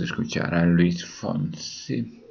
[0.00, 2.25] a escuchar a Luis Fonsi.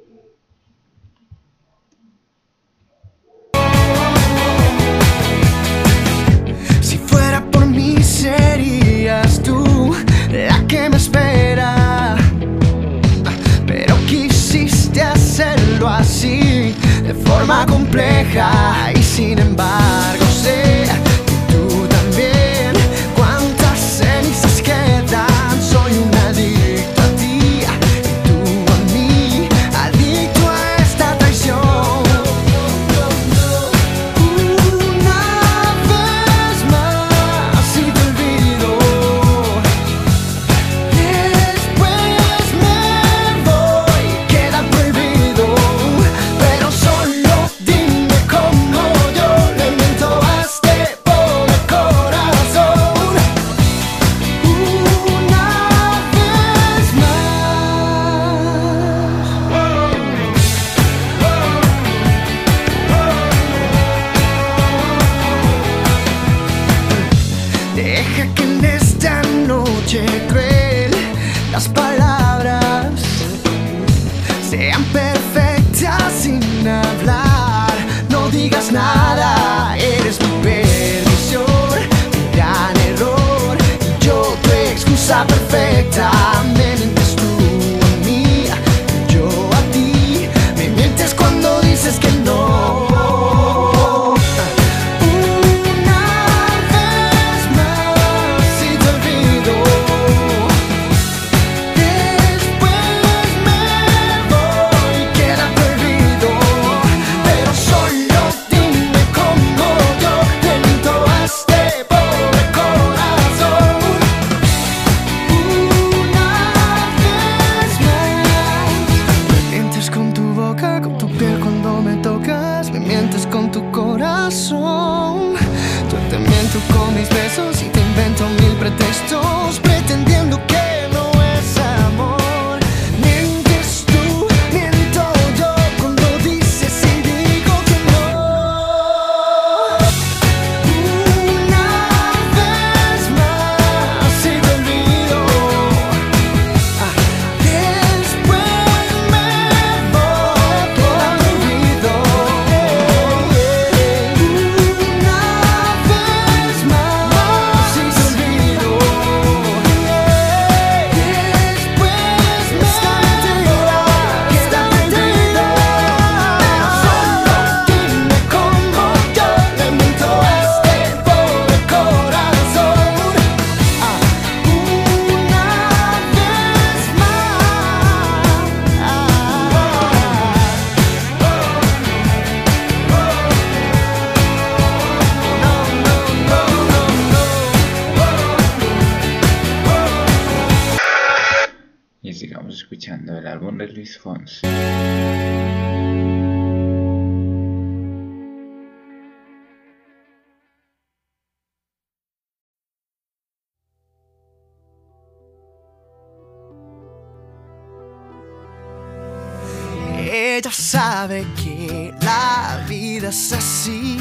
[210.76, 213.96] sabe que la vida es así,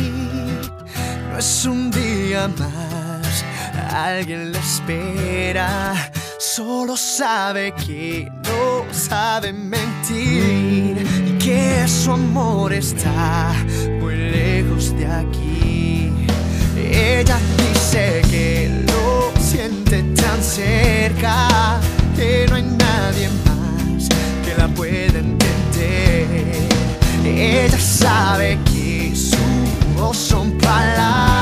[1.31, 3.46] no es un día más,
[3.94, 13.53] alguien la espera, solo sabe que no sabe mentir y que su amor está
[14.02, 16.12] muy lejos de aquí.
[16.75, 21.80] Ella dice que lo siente tan cerca
[22.18, 24.09] que no hay nadie más
[24.44, 26.65] que la pueda entender.
[27.25, 29.38] Ella sabe que su
[29.98, 31.35] voz son palabras.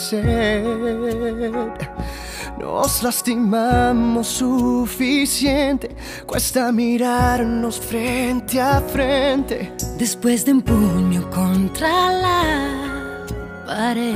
[0.00, 1.90] Sed.
[2.58, 5.88] Nos lastimamos suficiente,
[6.26, 9.72] cuesta mirarnos frente a frente.
[9.98, 13.24] Después de un puño contra la
[13.66, 14.14] pared,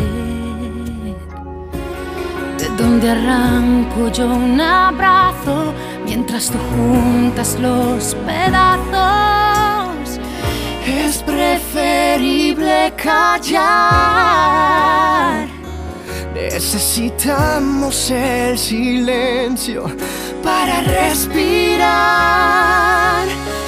[2.59, 5.73] de donde arranco yo un abrazo
[6.05, 10.21] mientras tú juntas los pedazos.
[10.87, 14.35] Es preferible callar.
[16.35, 19.85] Necesitamos el silencio
[20.43, 21.95] para respirar.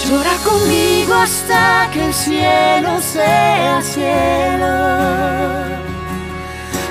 [0.04, 4.66] Llora conmigo hasta que el cielo sea cielo.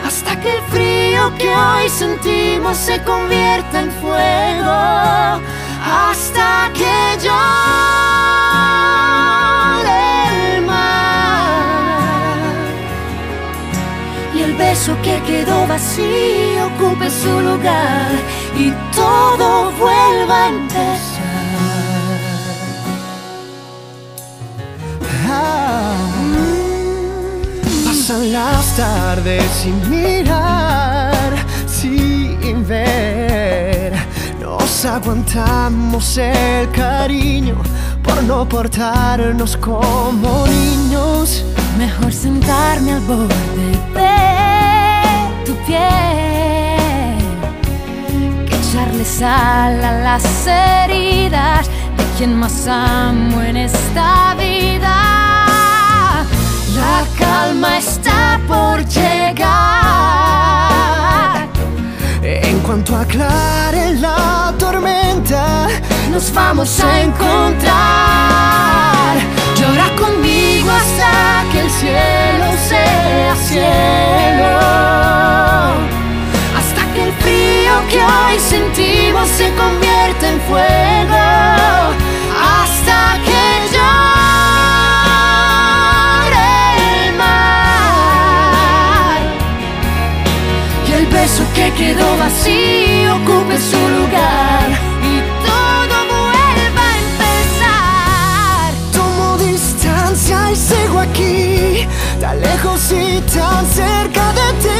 [0.05, 5.41] Hasta que el frío que hoy sentimos se convierta en fuego.
[5.83, 7.84] Hasta que llore
[15.25, 18.11] quedó vacío ocupe su lugar
[18.57, 21.25] y todo vuelva a empezar.
[27.85, 31.33] Pasan las tardes sin mirar,
[31.67, 33.93] sin ver.
[34.39, 37.55] Nos aguantamos el cariño
[38.03, 41.43] por no portarnos como niños.
[41.77, 43.35] Mejor sentarme al borde
[43.93, 44.24] de
[45.65, 47.17] tu piel
[48.47, 51.67] que echarle sal a las heridas
[51.97, 54.95] de quien más amo en esta vida.
[56.75, 59.45] La calma está por llegar.
[62.21, 65.67] En cuanto aclare la tormenta,
[66.11, 68.35] nos vamos a encontrar.
[69.99, 74.59] Conmigo hasta que el cielo sea cielo.
[76.57, 81.25] Hasta que el frío que hoy sentimos se convierta en fuego.
[82.59, 83.95] Hasta que llore
[87.07, 87.35] el mar.
[90.87, 94.94] Y el beso que quedó vacío ocupe su lugar.
[100.55, 101.87] sigo aquí,
[102.19, 104.74] tan lejos y tan cerca de ti.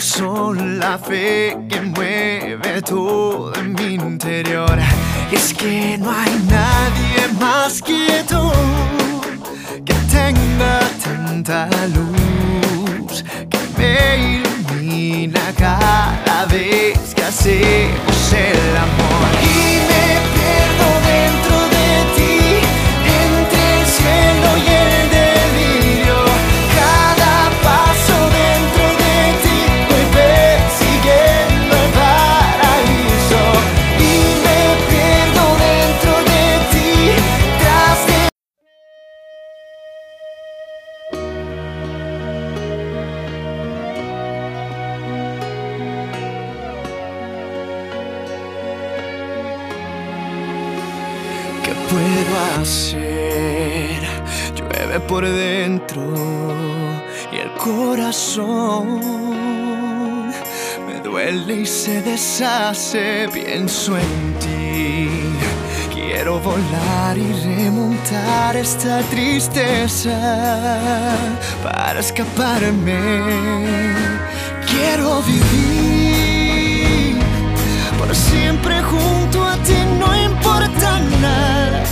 [0.00, 4.78] Son la fe que mueve todo en mi interior.
[5.32, 8.52] Es que no hay nadie más que tú
[9.84, 18.97] que tenga tanta luz que me ilumina cada vez que hacemos el amor.
[63.96, 65.08] en ti.
[65.94, 70.10] Quiero volar y remontar esta tristeza
[71.62, 72.98] para escaparme.
[74.66, 77.16] Quiero vivir
[77.98, 81.84] para siempre junto a ti, no importa nada.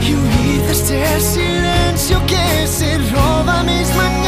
[0.00, 4.21] Y huir de este silencio que se roba mis manos.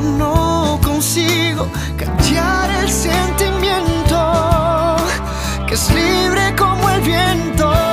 [0.00, 4.96] no consigo callar el sentimiento
[5.66, 7.85] que es libre como el viento.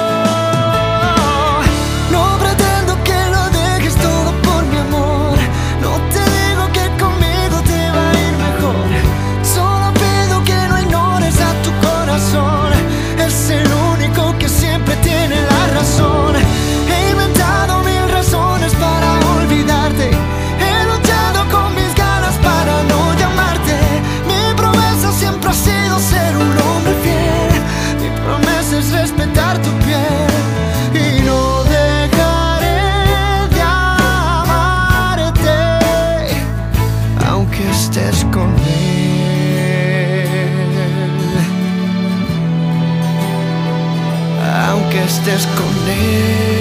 [44.94, 46.54] que estés con él.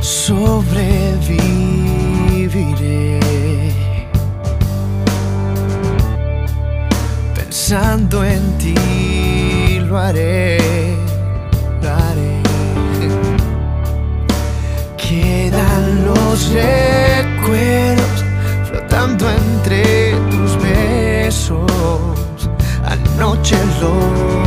[0.00, 0.80] Sobreviviré
[7.36, 10.58] pensando en ti, lo haré.
[11.82, 12.42] Lo haré.
[14.96, 16.18] Quedan los.
[23.80, 24.37] soul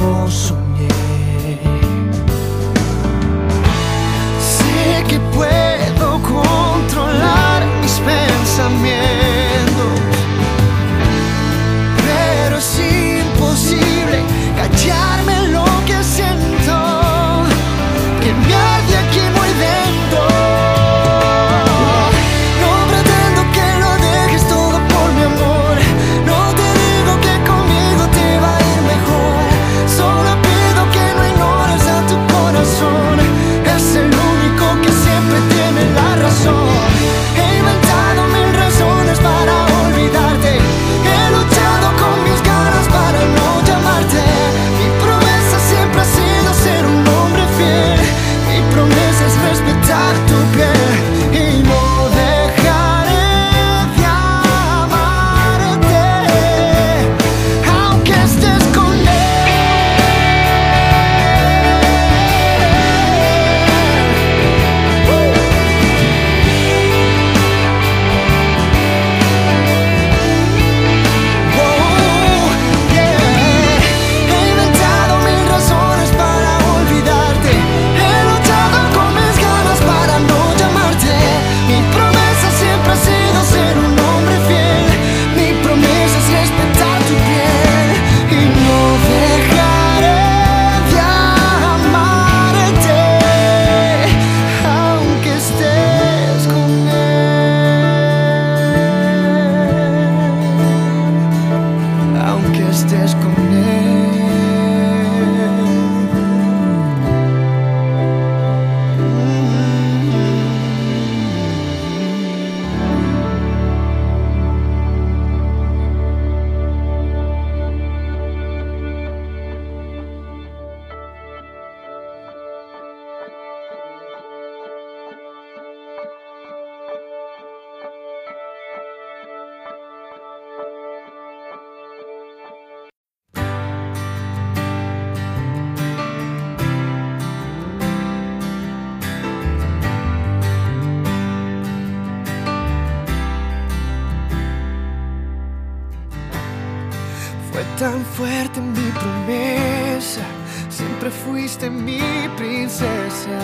[147.82, 150.22] tan fuerte mi promesa,
[150.70, 152.00] siempre fuiste mi
[152.38, 153.40] princesa,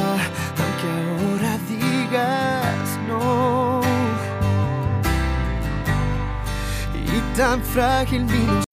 [0.61, 3.81] aunque ahora digas no.
[6.93, 8.66] Y tan frágil mi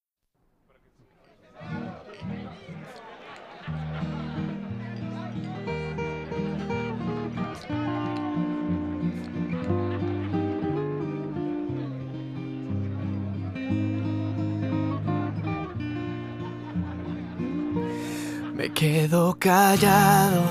[18.65, 20.43] me quedo callado.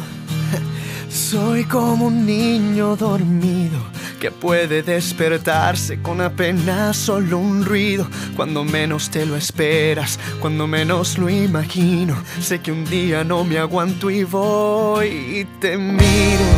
[1.10, 3.80] Soy como un niño dormido
[4.20, 8.08] que puede despertarse con apenas solo un ruido.
[8.36, 12.16] Cuando menos te lo esperas, cuando menos lo imagino.
[12.40, 16.53] Sé que un día no me aguanto y voy y te miro.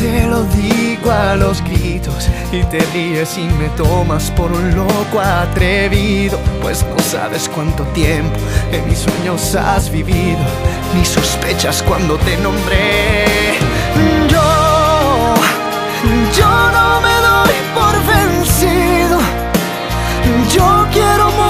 [0.00, 5.20] Te lo digo a los gritos y te ríes y me tomas por un loco
[5.20, 8.34] atrevido, pues no sabes cuánto tiempo
[8.72, 10.38] en mis sueños has vivido,
[10.96, 13.58] ni sospechas cuando te nombré.
[14.30, 15.34] Yo,
[16.34, 19.18] yo no me doy por vencido,
[20.50, 21.49] yo quiero mundo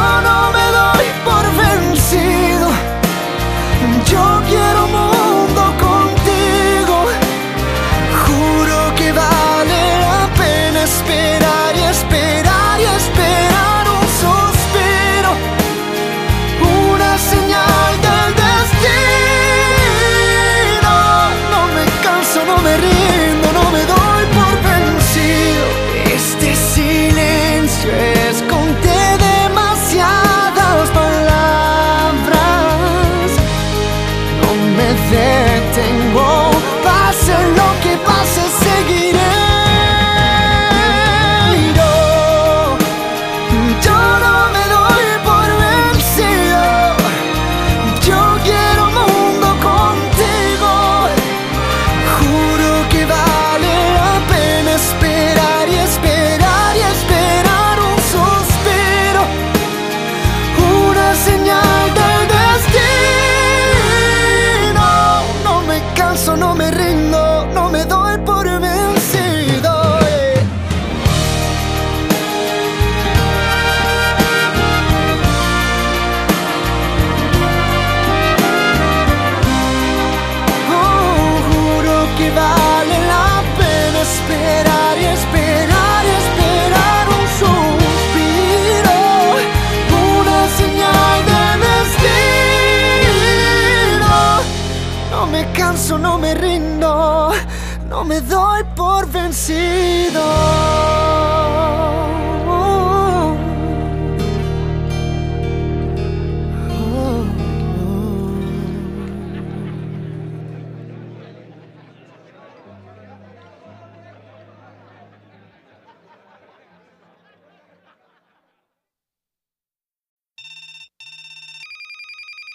[0.00, 0.59] yo no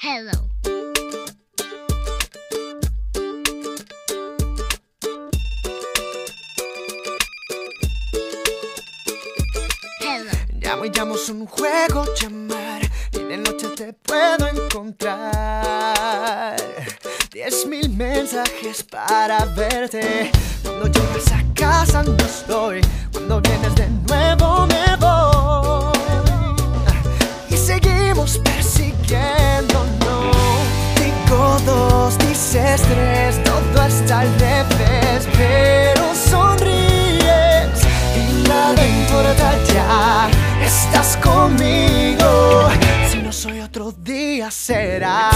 [0.08, 0.52] Hello.
[10.00, 10.32] Hello.
[10.62, 15.26] Llamo y llamo es un juego llamar y de noche te puedo encontrar.
[17.32, 20.30] Diez mil mensajes para verte.
[20.62, 22.82] Cuando llegas a casa no estoy.
[23.12, 24.75] Cuando vienes de nuevo me
[32.56, 37.84] tres, todo está al revés, pero sonríes
[38.16, 40.30] y nada importa ya.
[40.64, 42.70] Estás conmigo.
[43.12, 45.32] Si no soy otro día será.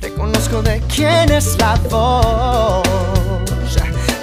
[0.00, 2.82] reconozco de quién es la voz.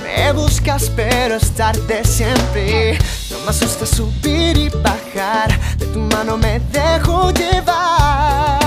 [0.03, 2.97] Me buscas pero es tarde siempre,
[3.29, 8.59] no me asusta subir y bajar, de tu mano me dejo llevar.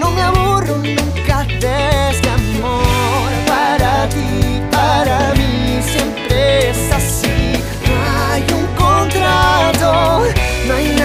[0.00, 7.52] No me aburro nunca de este amor, para ti, para mí siempre es así.
[7.86, 7.94] No
[8.32, 10.22] hay un contrato,
[10.66, 10.97] no hay